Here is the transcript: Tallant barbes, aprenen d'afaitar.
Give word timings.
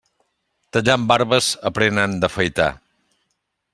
Tallant 0.77 1.03
barbes, 1.11 1.49
aprenen 1.71 2.17
d'afaitar. 2.25 2.71